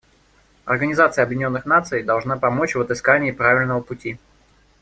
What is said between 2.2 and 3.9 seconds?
помочь в отыскании правильного